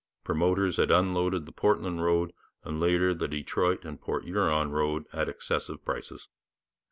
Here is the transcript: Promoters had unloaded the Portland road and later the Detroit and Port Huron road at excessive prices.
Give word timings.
Promoters 0.23 0.77
had 0.77 0.89
unloaded 0.89 1.45
the 1.45 1.51
Portland 1.51 2.03
road 2.03 2.33
and 2.63 2.79
later 2.79 3.13
the 3.13 3.27
Detroit 3.27 3.85
and 3.85 4.01
Port 4.01 4.23
Huron 4.23 4.71
road 4.71 5.05
at 5.13 5.29
excessive 5.29 5.85
prices. 5.85 6.27